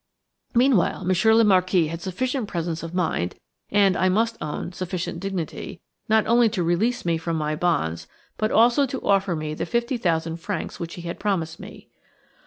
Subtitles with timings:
[0.55, 3.35] Meantime, Monsieur le Marquis had sufficient presence of mind,
[3.69, 8.51] and, I must own, sufficient dignity, not only to release me from my bonds but
[8.51, 11.89] also to offer me the fifty thousand francs which he had promised me.